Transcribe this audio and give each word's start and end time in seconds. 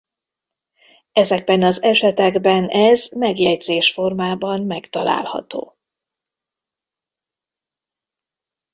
Ezekben 1.11 1.63
az 1.63 1.83
esetekben 1.83 2.67
ez 2.69 3.07
megjegyzés 3.15 3.93
formában 3.93 4.61
megtalálható. 4.61 5.75